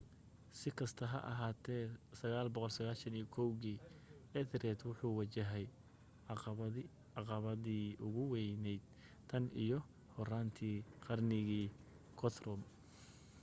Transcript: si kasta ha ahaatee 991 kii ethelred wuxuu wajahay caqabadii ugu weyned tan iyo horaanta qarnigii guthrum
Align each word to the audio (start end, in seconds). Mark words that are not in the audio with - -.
si 0.59 0.67
kasta 0.79 1.03
ha 1.13 1.19
ahaatee 1.31 1.83
991 2.19 3.21
kii 3.61 3.79
ethelred 4.39 4.79
wuxuu 4.87 5.13
wajahay 5.19 5.65
caqabadii 7.17 7.87
ugu 8.05 8.21
weyned 8.33 8.81
tan 9.29 9.43
iyo 9.65 9.79
horaanta 10.15 10.69
qarnigii 11.05 11.67
guthrum 12.19 12.61